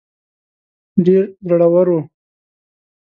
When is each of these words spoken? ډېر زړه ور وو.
ډېر 1.05 1.23
زړه 1.47 1.67
ور 1.73 1.87
وو. 1.91 1.99